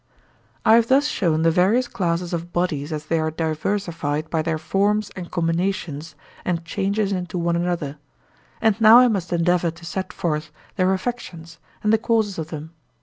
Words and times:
I 0.65 0.73
have 0.77 0.87
thus 0.87 1.05
shown 1.07 1.43
the 1.43 1.51
various 1.51 1.87
classes 1.87 2.33
of 2.33 2.51
bodies 2.51 2.91
as 2.91 3.05
they 3.05 3.19
are 3.19 3.29
diversified 3.29 4.31
by 4.31 4.41
their 4.41 4.57
forms 4.57 5.11
and 5.15 5.29
combinations 5.29 6.15
and 6.43 6.65
changes 6.65 7.11
into 7.11 7.37
one 7.37 7.55
another, 7.55 7.99
and 8.61 8.81
now 8.81 8.97
I 8.97 9.07
must 9.07 9.31
endeavour 9.31 9.69
to 9.69 9.85
set 9.85 10.11
forth 10.11 10.51
their 10.75 10.91
affections 10.91 11.59
and 11.83 11.93
the 11.93 11.99
causes 11.99 12.39
of 12.39 12.47
them. 12.47 12.71